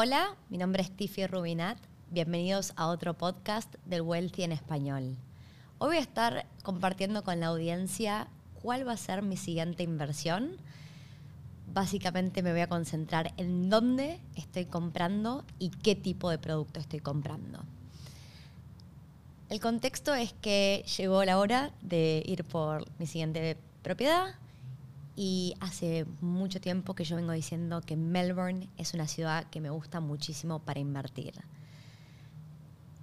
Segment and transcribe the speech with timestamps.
[0.00, 1.76] Hola, mi nombre es Tiffy Rubinat.
[2.12, 5.16] Bienvenidos a otro podcast del Wealthy en español.
[5.78, 8.28] Hoy voy a estar compartiendo con la audiencia
[8.62, 10.52] cuál va a ser mi siguiente inversión.
[11.74, 17.00] Básicamente me voy a concentrar en dónde estoy comprando y qué tipo de producto estoy
[17.00, 17.58] comprando.
[19.48, 24.36] El contexto es que llegó la hora de ir por mi siguiente propiedad
[25.20, 29.68] y hace mucho tiempo que yo vengo diciendo que Melbourne es una ciudad que me
[29.68, 31.34] gusta muchísimo para invertir.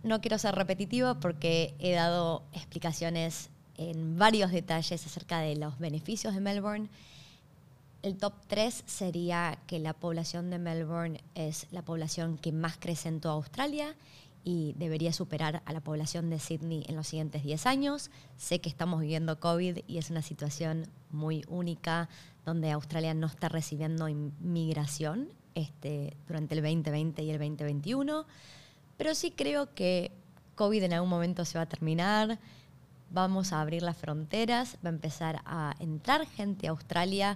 [0.02, 6.34] No quiero ser repetitiva porque he dado explicaciones en varios detalles acerca de los beneficios
[6.34, 6.88] de Melbourne.
[8.02, 13.10] El top 3 sería que la población de Melbourne es la población que más crece
[13.10, 13.94] en toda Australia
[14.48, 18.12] y debería superar a la población de Sydney en los siguientes 10 años.
[18.38, 22.08] Sé que estamos viviendo COVID y es una situación muy única
[22.46, 28.28] donde Australia no está recibiendo inmigración este, durante el 2020 y el 2021,
[28.98, 30.12] pero sí creo que
[30.54, 32.38] COVID en algún momento se va a terminar,
[33.10, 37.36] vamos a abrir las fronteras, va a empezar a entrar gente a Australia.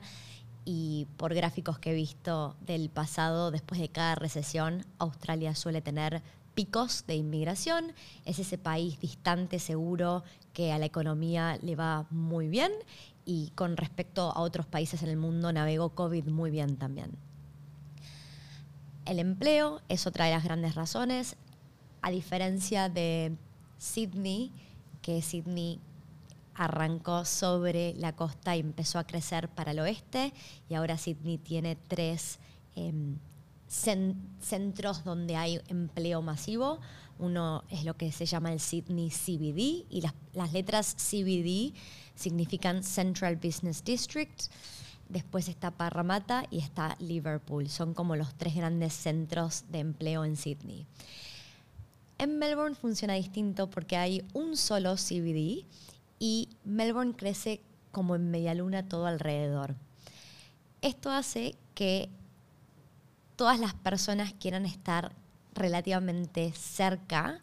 [0.65, 6.21] Y por gráficos que he visto del pasado, después de cada recesión, Australia suele tener
[7.07, 7.93] de inmigración,
[8.25, 12.71] es ese país distante, seguro, que a la economía le va muy bien.
[13.25, 17.11] Y con respecto a otros países en el mundo navegó COVID muy bien también.
[19.05, 21.37] El empleo es otra de las grandes razones,
[22.01, 23.37] a diferencia de
[23.77, 24.51] Sydney,
[25.01, 25.79] que Sydney
[26.55, 30.33] arrancó sobre la costa y empezó a crecer para el oeste,
[30.67, 32.39] y ahora Sydney tiene tres
[32.75, 33.17] em,
[33.69, 36.79] centros donde hay empleo masivo.
[37.19, 40.01] Uno es lo que se llama el Sydney CBD y
[40.33, 41.73] las, letras CBD
[42.15, 44.43] significan Central Business District.
[45.07, 47.69] Después está Parramatta y está Liverpool.
[47.69, 50.85] Son como los tres grandes centros de empleo en Sydney.
[52.17, 55.65] En Melbourne funciona distinto porque hay un solo CBD
[56.19, 59.75] y Melbourne crece como en media luna todo alrededor.
[60.81, 62.09] Esto hace que
[63.39, 65.13] todas las personas quieran estar
[65.53, 67.39] relativamente cerca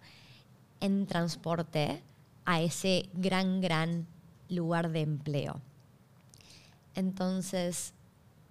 [0.81, 2.03] en transporte
[2.45, 4.07] a ese gran, gran
[4.51, 5.63] lugar de empleo.
[6.95, 7.95] Entonces,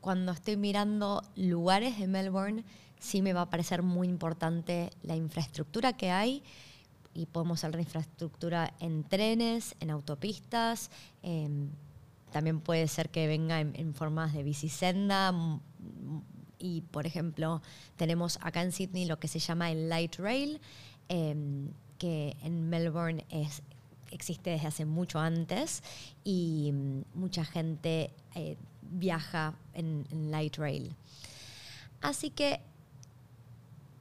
[0.02, 2.64] cuando estoy mirando lugares de Melbourne,
[3.00, 6.42] sí me va a parecer muy importante la infraestructura que hay
[7.14, 10.90] y podemos hablar de infraestructura en trenes, en autopistas,
[11.22, 11.70] em,
[12.32, 15.32] también puede ser que venga en, en formas de bicisenda,
[16.60, 17.62] y, por ejemplo,
[17.98, 20.60] tenemos acá en Sydney lo que se llama el Light Rail,
[21.10, 23.62] em, que en Melbourne es,
[24.12, 25.84] existe desde hace mucho antes
[26.24, 30.96] y mm, mucha gente eh, viaja en, Light Rail.
[32.02, 32.60] Así que,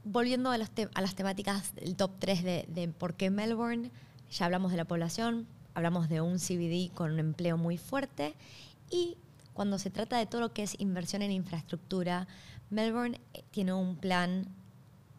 [0.05, 3.91] volviendo a, a las temáticas del top 3 de, de por qué Melbourne,
[4.31, 8.35] ya hablamos de la población, hablamos de un CBD con un empleo muy fuerte
[8.91, 9.17] y
[9.55, 12.27] cuando se trata de todo lo que es inversión en infraestructura,
[12.71, 14.49] Melbourne eh, tiene un plan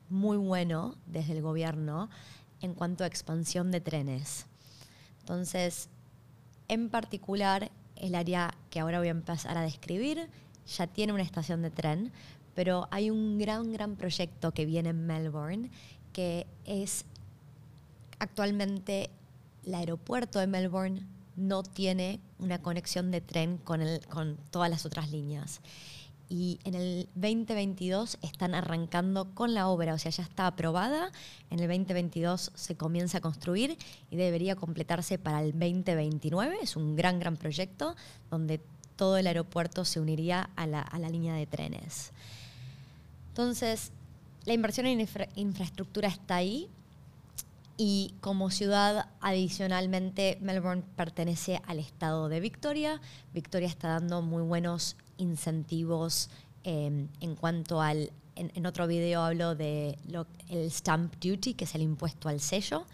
[0.09, 2.09] muy bueno desde el gobierno
[2.61, 4.45] en cuanto a expansión de trenes.
[5.21, 5.89] Entonces,
[6.67, 10.29] en particular, el área que ahora voy a empezar a describir
[10.67, 12.11] ya tiene una estación de tren,
[12.53, 15.69] pero hay un gran, gran proyecto que viene en Melbourne,
[16.11, 17.05] que es
[18.19, 19.09] actualmente
[19.65, 25.11] el aeropuerto de Melbourne no tiene una conexión de tren con, con todas las otras
[25.11, 25.61] líneas.
[26.27, 31.11] Y en el 2022 están arrancando con la obra, o sea, ya está aprobada.
[31.51, 33.77] En el 2022 se comienza a construir
[34.09, 36.57] y debería completarse para el 2029.
[36.61, 37.95] Es un gran, gran proyecto
[38.31, 38.59] donde
[38.95, 42.11] todo el aeropuerto se uniría a la, línea de trenes.
[43.29, 43.91] Entonces,
[44.45, 46.69] la inversión en infraestructura está ahí,
[47.77, 53.01] y como ciudad, adicionalmente, Melbourne pertenece al estado de Victoria.
[53.33, 56.29] Victoria está dando muy buenos incentivos
[56.63, 58.11] em, en cuanto al...
[58.37, 59.97] En, otro video hablo de
[60.49, 62.85] el stamp duty, que es el impuesto al sello.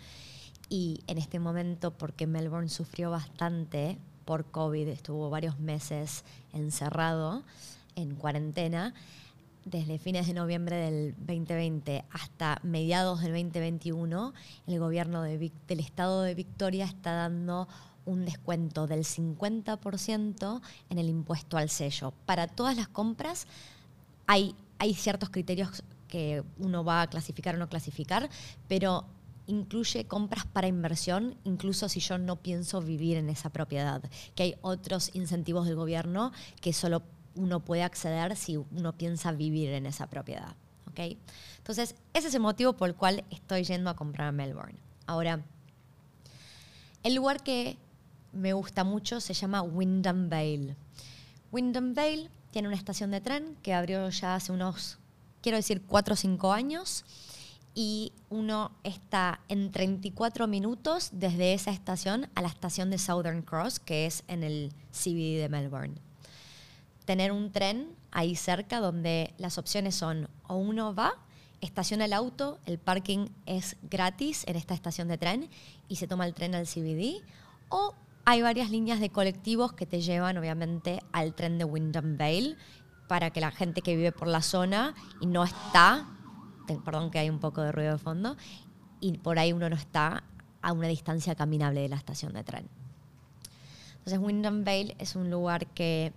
[0.70, 6.24] Y en este momento, porque Melbourne sufrió bastante por COVID, estuvo varios meses
[6.54, 7.44] encerrado
[7.96, 8.94] en cuarentena,
[9.66, 14.34] desde fines de noviembre del 2020 hasta mediados del 2021,
[14.68, 17.68] el gobierno del estado de Victoria está dando
[18.06, 22.14] un descuento del 50% en el impuesto al sello.
[22.26, 23.48] Para todas las compras
[24.26, 28.30] hay, hay ciertos criterios que uno va a clasificar o no clasificar,
[28.68, 29.06] pero
[29.48, 34.02] incluye compras para inversión, incluso si yo no pienso vivir en esa propiedad,
[34.36, 36.32] que hay otros incentivos del gobierno
[36.62, 37.04] que solo
[37.36, 40.56] uno puede acceder si uno piensa vivir en esa propiedad.
[40.88, 40.92] ¿ok?
[40.92, 41.18] ¿ok?
[41.58, 44.80] Entonces, ese es el motivo por el cual estoy yendo a comprar a Melbourne.
[45.08, 45.44] Ahora,
[47.04, 47.78] el lugar que
[48.34, 50.76] me gusta mucho se llama Wyndham Vale.
[51.52, 55.00] Wyndham Vale tiene una estación de tren que abrió ya hace unos,
[55.42, 57.06] quiero decir, 4 o 5 años
[57.74, 63.80] y uno está en 34 minutos desde esa estación a la estación de Southern Cross,
[63.80, 66.11] que es en el CBD de Melbourne.
[67.12, 71.16] Tener un tren ahí cerca donde las opciones son o uno va,
[71.60, 75.50] estaciona el auto, el parking es gratis en esta estación de tren
[75.90, 77.22] y se toma el tren al CBD,
[77.68, 82.56] o hay varias líneas de colectivos que te llevan obviamente al tren de Wyndham Vale
[83.10, 86.08] para que la gente que vive por la zona y no está,
[86.66, 88.38] perdón que hay un poco de ruido de fondo,
[89.02, 90.24] y por ahí uno no está
[90.62, 92.70] a una distancia caminable de la estación de tren.
[93.98, 96.14] Entonces Wyndham Vale es un lugar que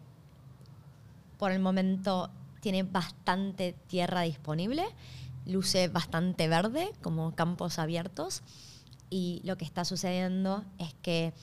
[1.45, 2.31] por el momento
[2.61, 4.83] tiene bastante tierra disponible,
[5.45, 8.41] luce bastante verde, como campos abiertos,
[9.11, 11.35] y lo que está sucediendo es que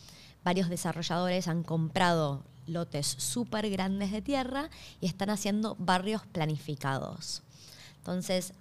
[0.44, 4.72] varios desarrolladores han comprado lotes súper grandes de tierra
[5.02, 7.44] y están haciendo barrios planificados.
[7.98, 8.54] Entonces,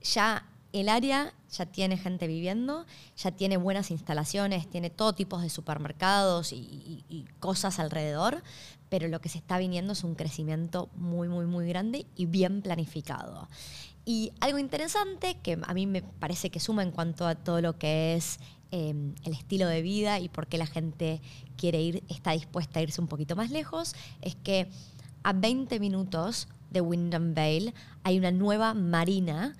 [0.00, 2.84] ya el área ya tiene gente viviendo,
[3.16, 8.42] ya tiene buenas instalaciones, tiene todo tipo de supermercados y, cosas alrededor,
[8.88, 12.62] pero lo que se está viniendo es un crecimiento muy, muy, muy grande y bien
[12.62, 13.48] planificado.
[14.06, 17.78] Y algo interesante que a mí me parece que suma en cuanto a todo lo
[17.78, 18.38] que es
[18.76, 21.20] Em, el estilo de vida y por qué la gente
[21.56, 24.66] quiere ir, está dispuesta a irse un poquito más lejos, es que
[25.22, 27.72] a 20 minutos de Wyndham Vale
[28.02, 29.54] hay una nueva marina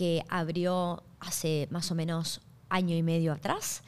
[0.00, 3.82] que abrió hace más o menos año y medio atrás.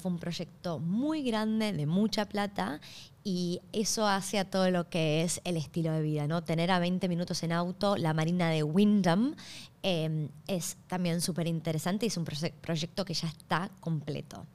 [0.00, 2.80] Fue un proyecto muy grande, de mucha plata,
[3.24, 6.44] y eso hace a todo lo que es el estilo de vida, ¿no?
[6.44, 9.34] Tener a 20 minutos en auto la marina de Wyndham
[9.82, 14.46] em, es también súper interesante y es un proyecto que ya está completo.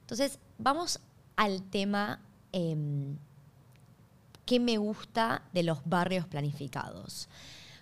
[0.00, 1.00] Entonces, vamos
[1.36, 2.18] al tema
[2.54, 3.14] eh,
[4.46, 7.28] ¿qué me gusta de los barrios planificados?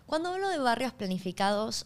[0.09, 1.85] Cuando hablo de barrios planificados,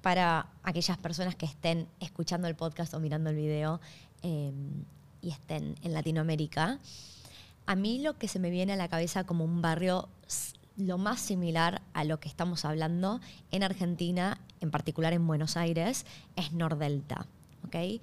[0.00, 3.80] para aquellas personas que estén escuchando el podcast o mirando el video
[4.22, 4.84] em,
[5.20, 6.78] y estén en Latinoamérica,
[7.66, 10.08] a mí lo que se me viene a la cabeza como un barrio
[10.76, 13.20] lo más similar a lo que estamos hablando
[13.50, 17.26] en Argentina, en particular en Buenos Aires, es Nordelta.
[17.66, 18.00] ¿okay?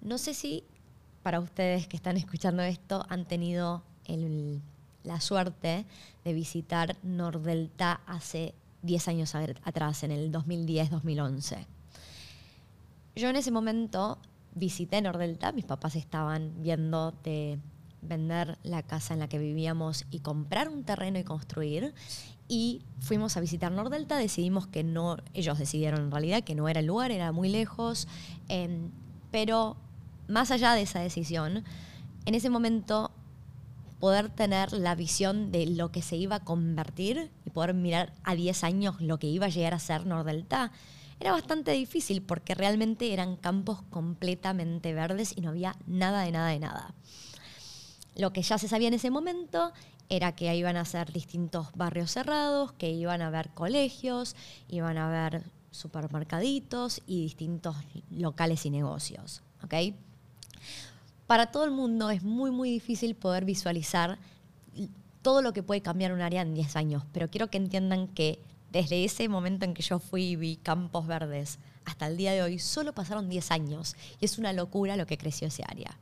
[0.00, 0.62] No sé si
[1.24, 3.82] para ustedes que están escuchando esto han tenido
[5.02, 5.86] la suerte
[6.24, 11.66] de visitar Nordelta hace 10 años atrás, en el 2010-2011.
[13.14, 14.18] Yo en ese momento
[14.54, 17.58] visité Nordelta, mis papás estaban viendo de
[18.02, 21.94] vender la casa en la que vivíamos y comprar un terreno y construir.
[22.48, 26.80] Y fuimos a visitar Nordelta, decidimos que no, ellos decidieron en realidad que no era
[26.80, 28.08] el lugar, era muy lejos,
[28.48, 28.90] em,
[29.30, 29.76] pero
[30.28, 31.64] más allá de esa decisión,
[32.26, 33.10] en ese momento
[34.02, 38.34] poder tener la visión de lo que se iba a convertir y poder mirar a
[38.34, 40.72] 10 años lo que iba a llegar a ser Nordelta,
[41.20, 46.48] era bastante difícil porque realmente eran campos completamente verdes y no había nada de nada
[46.48, 46.94] de nada.
[48.16, 49.72] Lo que ya se sabía en ese momento
[50.08, 54.34] era que iban a ser distintos barrios cerrados, que iban a haber colegios,
[54.66, 57.76] iban a haber supermercaditos y distintos
[58.10, 59.42] locales y negocios.
[61.32, 64.18] Para todo el mundo es muy, muy difícil poder visualizar
[65.22, 68.38] todo lo que puede cambiar un área en 10 años, pero quiero que entiendan que
[68.70, 72.42] desde ese momento en que yo fui y vi campos verdes hasta el día de
[72.42, 75.98] hoy, solo pasaron 10 años y es una locura lo que creció ese área.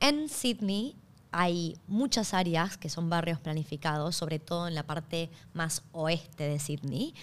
[0.00, 0.96] En Sydney
[1.30, 6.58] hay muchas áreas que son barrios planificados, sobre todo en la parte más oeste de
[6.58, 7.14] Sydney.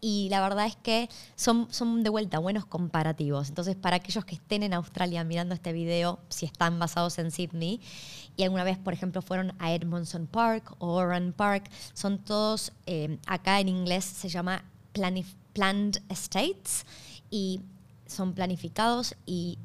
[0.00, 3.48] Y la verdad es que son, son de vuelta buenos comparativos.
[3.48, 7.80] Entonces, para aquellos que estén en Australia mirando este video, si están basados en Sydney,
[8.36, 13.18] y alguna vez, por ejemplo, fueron a Edmondson Park o Oran Park, son todos, eh,
[13.26, 14.62] acá en inglés se llama
[15.52, 16.84] planned estates,
[17.30, 17.60] y
[18.06, 19.58] son planificados y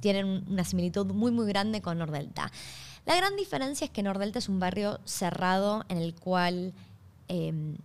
[0.00, 2.50] tienen una similitud muy, muy grande con Nordelta.
[3.04, 6.72] La gran diferencia es que Nordelta es un barrio cerrado en el cual
[7.28, 7.76] em,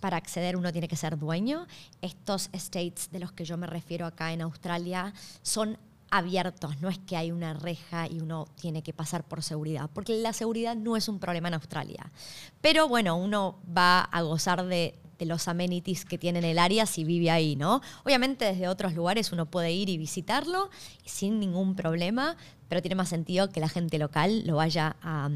[0.00, 1.66] para acceder uno tiene que ser dueño.
[2.00, 5.12] Estos estates de los que yo me refiero acá en Australia
[5.42, 5.78] son
[6.12, 10.18] abiertos, no es que hay una reja y uno tiene que pasar por seguridad, porque
[10.18, 12.12] la seguridad no es un problema en Australia.
[12.60, 17.30] Pero bueno, uno va a gozar de, los amenities que tiene el área si vive
[17.30, 17.80] ahí, ¿no?
[18.04, 20.68] Obviamente desde otros lugares uno puede ir y visitarlo
[21.04, 22.36] sin ningún problema,
[22.68, 25.30] pero tiene más sentido que la gente local lo vaya a,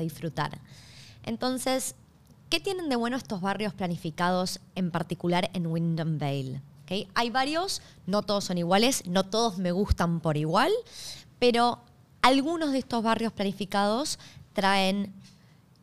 [0.00, 0.60] disfrutar.
[1.24, 1.94] Entonces,
[2.50, 6.60] ¿Qué tienen de bueno estos barrios planificados, en particular en Wyndham Vale?
[7.14, 10.72] Hay varios, no todos son iguales, no todos me gustan por igual,
[11.38, 11.78] pero
[12.22, 14.18] algunos de estos barrios planificados
[14.52, 15.14] traen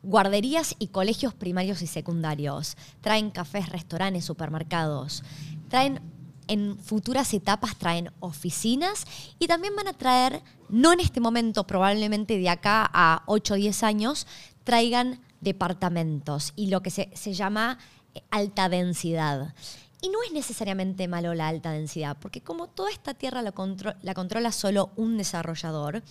[0.04, 5.24] guarderías y colegios primarios y secundarios, traen cafés, restaurantes, supermercados,
[5.70, 6.02] traen
[6.50, 9.06] en futuras etapas traen oficinas
[9.40, 13.58] y también van a traer, no en este momento, probablemente de acá a 8 o
[13.58, 14.28] 10 años,
[14.66, 17.78] traigan departamentos y lo que se, llama
[18.14, 19.54] eh, alta densidad.
[20.02, 23.54] Y no es necesariamente malo la alta densidad, porque como toda esta tierra la,
[24.02, 26.04] la controla solo un desarrollador,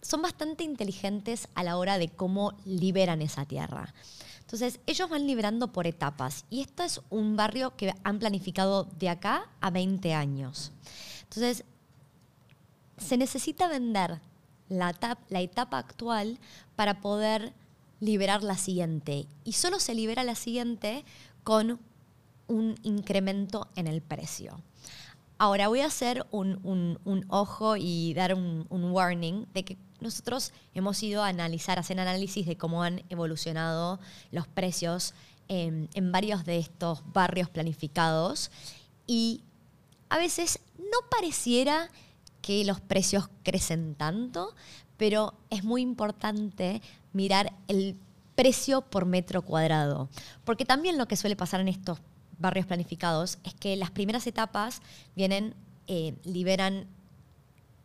[0.00, 3.92] son bastante inteligentes a la hora de cómo liberan esa tierra.
[4.40, 9.08] Entonces, ellos van liberando por etapas y esto es un barrio que han planificado de
[9.08, 10.72] acá a 20 años.
[11.22, 11.64] Entonces,
[12.96, 14.20] se necesita vender
[14.68, 14.90] la
[15.40, 16.38] etapa actual
[16.76, 17.52] para poder
[18.00, 19.26] liberar la siguiente.
[19.44, 21.04] Y solo se libera la siguiente
[21.44, 21.78] con
[22.48, 24.60] un incremento en el precio.
[25.38, 31.22] Ahora voy a hacer un, ojo y dar un, warning de que nosotros hemos ido
[31.22, 34.00] a analizar, a hacer análisis de cómo han evolucionado
[34.32, 35.14] los precios
[35.48, 38.50] en, en varios de estos barrios planificados
[39.06, 39.42] y
[40.10, 41.90] a veces no pareciera
[42.40, 44.54] que los precios crecen tanto,
[44.96, 46.82] pero es muy importante
[47.12, 47.96] mirar el
[48.34, 50.08] precio por metro cuadrado,
[50.44, 51.98] porque también lo que suele pasar en estos
[52.38, 54.80] barrios planificados es que las primeras etapas
[55.14, 55.54] vienen,
[55.86, 56.86] eh, liberan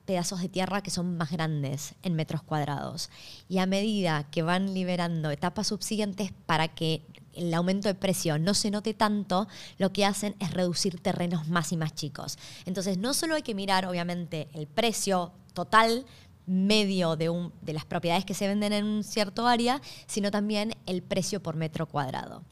[0.06, 3.10] pedazos de tierra que son más grandes en metros cuadrados.
[3.50, 7.02] Y a medida que van liberando etapas subsiguientes para que
[7.34, 9.48] el aumento de precio no se note tanto,
[9.78, 12.38] lo que hacen es reducir terrenos más y más chicos.
[12.66, 16.06] Entonces, no solo hay que mirar, obviamente, el precio total
[16.46, 20.76] medio de, un, de las propiedades que se venden en un cierto área, sino también
[20.86, 22.44] el precio por metro cuadrado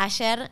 [0.00, 0.50] ayer,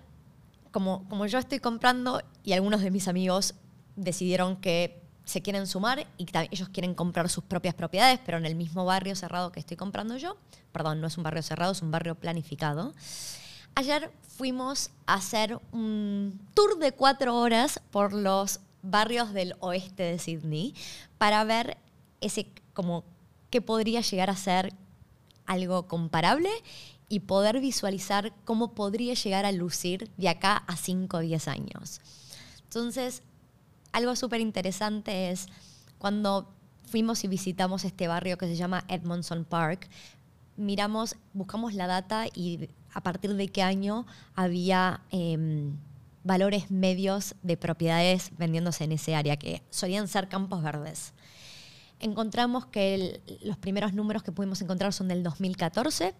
[0.70, 3.54] como, como yo estoy comprando y algunos de mis amigos
[3.97, 8.54] decidieron que se quieren sumar y ellos quieren comprar sus propias propiedades, pero en el
[8.54, 10.38] mismo barrio cerrado que estoy comprando yo.
[10.73, 12.94] Perdón, no es un barrio cerrado, es un barrio planificado.
[13.75, 20.18] Ayer fuimos a hacer un tour de cuatro horas por los barrios del oeste de
[20.18, 20.75] Sydney
[21.18, 21.76] para ver
[22.23, 23.04] ese como
[23.50, 24.73] qué podría llegar a ser
[25.44, 26.49] algo comparable
[27.11, 32.00] y poder visualizar cómo podría llegar a lucir de acá a 5 o 10 años.
[32.64, 33.23] Entonces,
[33.92, 35.47] algo súper interesante es
[35.99, 36.52] cuando
[36.87, 39.88] fuimos y visitamos este barrio que se llama Edmondson Park,
[40.57, 45.76] miramos, buscamos la data y a partir de qué año había em,
[46.25, 51.12] valores medios de propiedades vendiéndose en ese área, que solían ser campos verdes.
[52.00, 56.14] Encontramos que los primeros números que pudimos encontrar son del 2014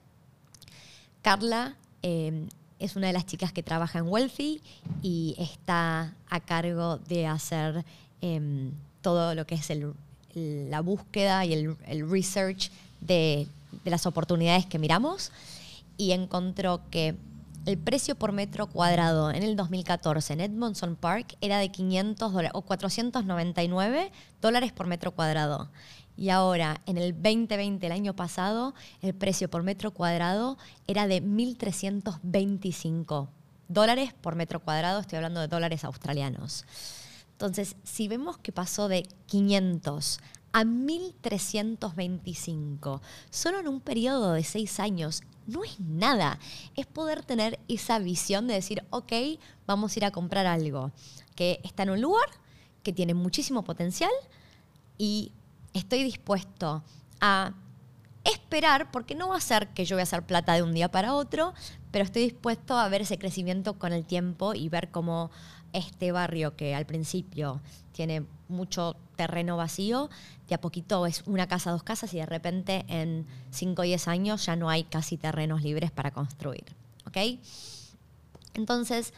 [1.23, 4.61] Carla em, es una de las chicas que trabaja en Wealthy
[5.03, 7.85] y está a cargo de hacer
[8.21, 9.71] em, todo lo que es
[10.35, 12.71] la búsqueda y el, research
[13.01, 13.47] de,
[13.85, 15.33] las oportunidades que miramos
[15.97, 17.17] y encontró que
[17.67, 22.63] el precio por metro cuadrado en el 2014 en Edmondson Park era de 500 o
[22.63, 25.69] 499 dólares por metro cuadrado.
[26.19, 30.59] Y ahora, en el 2020, el año pasado, el precio por metro cuadrado
[30.89, 33.29] era de 1.325
[33.69, 34.99] dólares por metro cuadrado.
[34.99, 36.65] Estoy hablando de dólares australianos.
[37.31, 40.19] Entonces, si vemos que pasó de 500
[40.51, 46.41] a 1.325 solo en un periodo de seis años, no es nada.
[46.75, 49.13] Es poder tener esa visión de decir, ok,
[49.69, 50.91] vamos a ir a comprar algo
[51.37, 52.27] que está en un lugar
[52.83, 54.11] que tiene muchísimo potencial
[54.99, 55.31] y
[55.75, 56.83] estoy dispuesto
[57.21, 57.55] a
[58.25, 60.91] esperar, porque no va a ser que yo voy a hacer plata de un día
[60.91, 61.55] para otro,
[61.91, 65.31] pero estoy dispuesto a ver ese crecimiento con el tiempo y ver cómo
[65.73, 67.61] este barrio que al principio
[67.93, 70.09] tiene mucho terreno vacío,
[70.49, 74.09] de a poquito es una casa, dos casas y de repente en 5 o 10
[74.09, 76.65] años ya no hay casi terrenos libres para construir.
[78.55, 79.13] Entonces,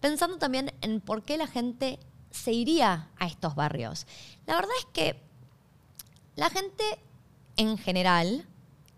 [0.00, 1.98] pensando también en por qué la gente
[2.30, 4.06] se iría a estos barrios.
[4.46, 5.29] La verdad es que
[6.40, 6.82] la gente
[7.58, 8.46] en general,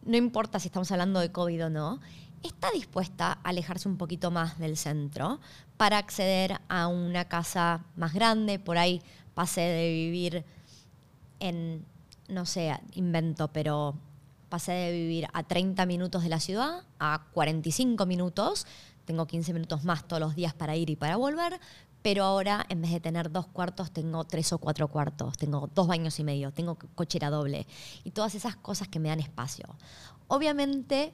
[0.05, 1.99] no importa si estamos hablando de COVID o no,
[2.45, 5.41] está dispuesta a alejarse un poquito más del centro
[5.77, 8.61] para acceder a una casa más grande.
[8.61, 9.03] Por ahí
[9.35, 10.45] pasé de vivir
[11.41, 11.85] en,
[12.29, 13.97] no sé, invento, pero
[14.49, 18.69] pasé de vivir a 30 minutos de la ciudad a 45 minutos.
[19.05, 21.59] Tengo 15 minutos más todos los días para ir y para volver,
[22.03, 25.87] pero ahora en vez de tener dos cuartos tengo tres o cuatro cuartos, tengo dos
[25.87, 27.67] baños y medio, tengo cochera doble
[28.05, 29.67] y todas esas cosas que me dan espacio.
[30.29, 31.13] Obviamente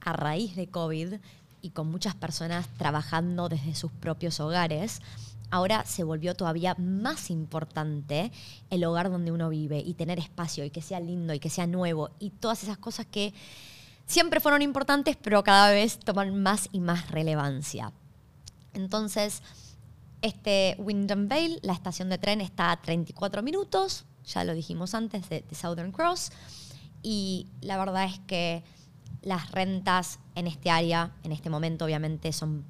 [0.00, 1.14] a raíz de COVID
[1.60, 5.02] y con muchas personas trabajando desde sus propios hogares,
[5.50, 8.30] ahora se volvió todavía más importante
[8.70, 11.66] el hogar donde uno vive y tener espacio y que sea lindo y que sea
[11.66, 13.34] nuevo y todas esas cosas que
[14.06, 17.92] siempre fueron importantes, pero cada vez toman más y más relevancia.
[18.72, 19.42] Entonces,
[20.22, 25.28] este Windham Vale, la estación de tren, está a 34 minutos, ya lo dijimos antes,
[25.28, 26.30] de, Southern Cross.
[27.02, 28.64] Y la verdad es que
[29.22, 32.64] las rentas en este área, en este momento, obviamente, son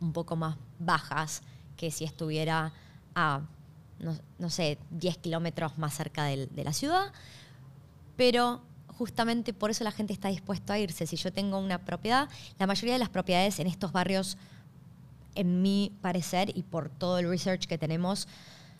[0.00, 1.42] un poco más bajas
[1.76, 2.72] que si estuviera
[3.14, 3.42] a,
[4.38, 7.12] no, sé, 10 kilómetros más cerca de la ciudad.
[8.16, 8.62] Pero
[8.98, 11.06] justamente por eso la gente está dispuesta a irse.
[11.06, 12.28] Si yo tengo una propiedad,
[12.58, 14.36] la mayoría de las propiedades en estos barrios
[15.34, 18.28] en mi parecer y por todo el research que tenemos,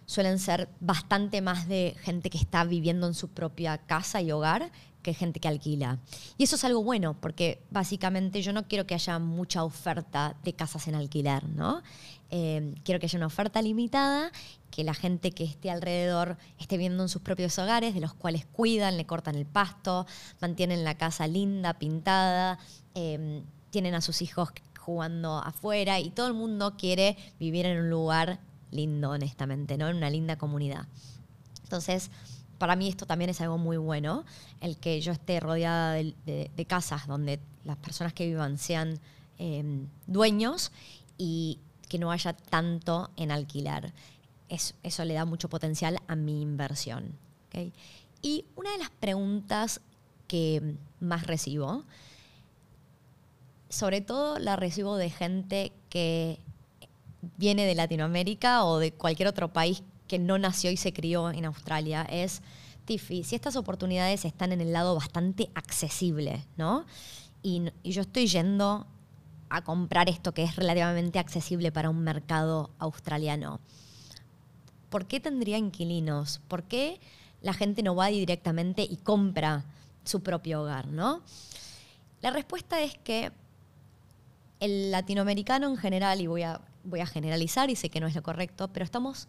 [0.06, 4.72] suelen ser bastante más de gente que está viviendo en su propia casa y hogar
[5.02, 5.98] que gente que alquila.
[6.38, 10.54] Y eso es algo bueno, porque básicamente yo no quiero que haya mucha oferta de
[10.54, 11.82] casas en alquiler, ¿no?
[12.30, 14.32] Eh, quiero que haya una oferta limitada,
[14.70, 18.46] que la gente que esté alrededor esté viviendo en sus propios hogares, de los cuales
[18.46, 20.06] cuidan, le cortan el pasto,
[20.40, 22.58] mantienen la casa linda, pintada,
[22.94, 24.50] eh, tienen a sus hijos
[24.88, 28.40] jugando afuera y todo el mundo quiere vivir en un lugar
[28.70, 29.86] lindo, honestamente, ¿no?
[29.86, 30.86] En una linda comunidad.
[31.62, 32.10] Entonces,
[32.56, 34.24] para mí esto también es algo muy bueno,
[34.62, 38.98] el que yo esté rodeada de, casas donde las personas que vivan sean
[39.36, 40.72] em, dueños
[41.18, 41.58] y
[41.90, 43.92] que no haya tanto en alquilar.
[44.48, 47.12] eso le da mucho potencial a mi inversión.
[48.22, 49.82] Y una de las preguntas
[50.26, 51.84] que más recibo
[53.68, 56.38] sobre todo la recibo de gente que
[57.36, 61.44] viene de Latinoamérica o de cualquier otro país que no nació y se crió en
[61.44, 62.06] Australia.
[62.10, 62.42] Es,
[62.86, 66.86] si estas oportunidades están en el lado bastante accesible, ¿no?
[67.42, 68.86] Y, y yo estoy yendo
[69.50, 73.60] a comprar esto que es relativamente accesible para un mercado australiano.
[74.88, 76.40] ¿Por qué tendría inquilinos?
[76.48, 77.00] ¿Por qué
[77.42, 79.64] la gente no va directamente y compra
[80.04, 81.22] su propio hogar, no?
[82.22, 83.30] La respuesta es que
[84.60, 88.14] el latinoamericano en general, y voy a, voy a generalizar y sé que no es
[88.14, 89.28] lo correcto, pero estamos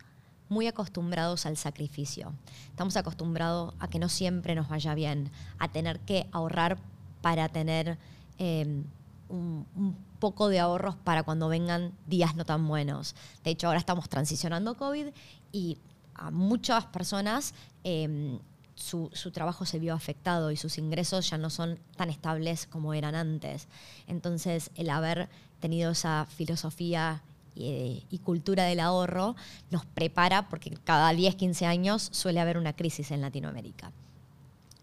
[0.49, 2.33] muy acostumbrados al sacrificio.
[2.69, 6.77] Estamos acostumbrados a que no siempre nos vaya bien, a tener que ahorrar
[7.21, 7.97] para tener
[8.37, 8.83] em,
[9.29, 13.15] un, poco de ahorros para cuando vengan días no tan buenos.
[13.43, 15.07] De hecho, ahora estamos transicionando COVID
[15.53, 15.77] y
[16.13, 17.53] a muchas personas
[17.85, 18.39] em,
[18.79, 23.13] su, trabajo se vio afectado y sus ingresos ya no son tan estables como eran
[23.13, 23.67] antes.
[24.07, 27.21] Entonces, el haber tenido esa filosofía
[27.55, 29.35] y, y, cultura del ahorro
[29.69, 33.91] nos prepara porque cada 10, 15 años suele haber una crisis en Latinoamérica.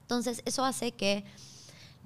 [0.02, 1.24] Entonces, eso hace que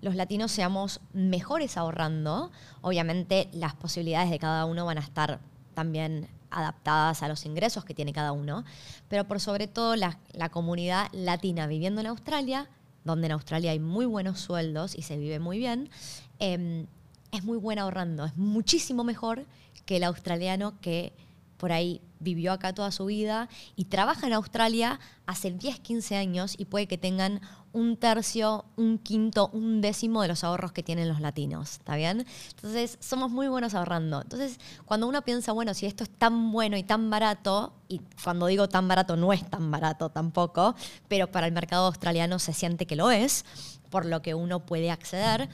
[0.00, 2.50] los latinos seamos mejores ahorrando.
[2.82, 5.40] Obviamente, las posibilidades de cada uno van a estar
[5.74, 8.64] también adaptadas a los ingresos que tiene cada uno,
[9.08, 10.18] pero por sobre todo la,
[10.50, 12.68] comunidad latina viviendo en Australia,
[13.04, 15.90] donde en Australia hay muy buenos sueldos y se vive muy bien,
[16.38, 16.86] em,
[17.32, 19.46] es muy buena ahorrando, es muchísimo mejor
[19.86, 21.12] que el australiano que
[21.60, 26.54] por ahí vivió acá toda su vida y trabaja en Australia hace 10, 15 años
[26.56, 27.42] y puede que tengan
[27.72, 32.26] un tercio, un quinto, un décimo de los ahorros que tienen los latinos, ¿está bien?
[32.56, 34.22] Entonces, somos muy buenos ahorrando.
[34.22, 38.46] Entonces, cuando uno piensa, bueno, si esto es tan bueno y tan barato, y cuando
[38.46, 40.74] digo tan barato no es tan barato tampoco,
[41.08, 43.44] pero para el mercado australiano se siente que lo es,
[43.90, 45.50] por lo que uno puede acceder,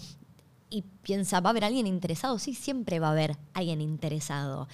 [0.71, 2.39] y piensa, ¿va a haber alguien interesado?
[2.39, 4.69] Sí, siempre va a haber alguien interesado.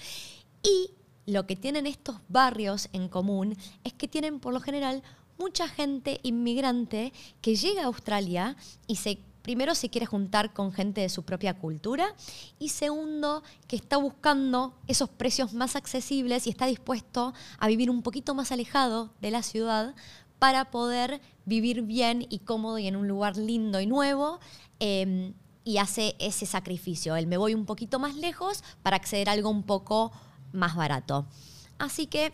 [0.61, 0.91] Y
[1.25, 5.03] lo que tienen estos barrios en común es que tienen por lo general
[5.37, 8.55] mucha gente inmigrante que llega a Australia
[8.87, 12.15] y se primero se quiere juntar con gente de su propia cultura
[12.57, 18.01] y segundo, que está buscando esos precios más accesibles y está dispuesto a vivir un
[18.01, 19.93] poquito más alejado de la ciudad
[20.39, 24.39] para poder vivir bien y cómodo y en un lugar lindo y nuevo.
[24.79, 25.33] Em,
[25.65, 29.49] y hace ese sacrificio, el me voy un poquito más lejos para acceder a algo
[29.49, 30.11] un poco
[30.53, 31.25] más barato.
[31.77, 32.33] Así que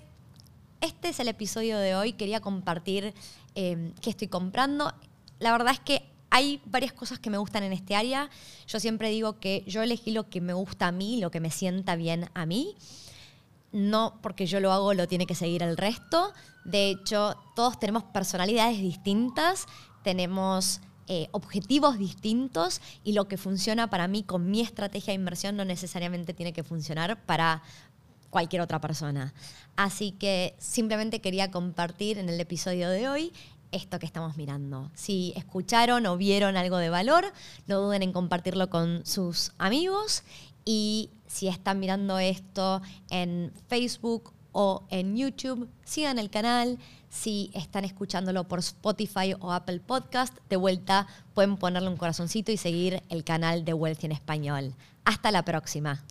[0.82, 2.14] este es el episodio de hoy.
[2.14, 3.14] Quería compartir
[3.56, 4.94] eh, qué estoy comprando.
[5.40, 8.30] La verdad es que hay varias cosas que me gustan en este área.
[8.68, 11.52] Yo siempre digo que yo elegí lo que me gusta a mí, lo que me
[11.52, 12.76] sienta bien a mí.
[13.72, 16.34] No porque yo lo hago lo tiene que seguir el resto.
[16.66, 19.66] De hecho, todos tenemos personalidades distintas,
[20.04, 25.58] tenemos eh, objetivos distintos y lo que funciona para mí con mi estrategia de inversión
[25.58, 27.64] no necesariamente tiene que funcionar para
[28.30, 29.34] cualquier otra persona.
[29.76, 33.34] Así que simplemente quería compartir en el episodio de hoy
[33.72, 34.90] esto que estamos mirando.
[34.96, 37.32] Si escucharon o vieron algo de valor,
[37.68, 40.24] no duden en compartirlo con sus amigos
[40.66, 46.78] y si están mirando esto en Facebook o en YouTube, sigan el canal.
[47.10, 52.58] Si están escuchándolo por Spotify o Apple Podcast, de vuelta pueden ponerle un corazoncito y
[52.58, 54.76] seguir el canal de Wealthy en español.
[55.06, 56.04] Hasta la próxima.